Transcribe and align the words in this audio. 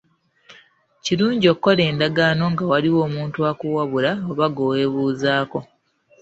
Kirungi 1.03 1.45
okukola 1.53 1.81
endagaano 1.91 2.43
nga 2.51 2.63
waliwo 2.71 2.99
omuntu 3.07 3.39
akuwabula 3.51 4.11
oba 4.29 4.47
gwe 4.51 4.65
weebuuzaako. 4.71 5.59